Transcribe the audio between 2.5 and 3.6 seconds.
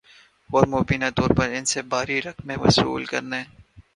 وصول کرنے